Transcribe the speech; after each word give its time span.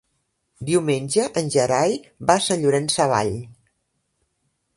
Diumenge 0.69 1.25
en 1.41 1.51
Gerai 1.57 1.93
va 2.31 2.39
a 2.41 2.43
Sant 2.47 2.65
Llorenç 2.65 2.97
Savall. 2.97 3.35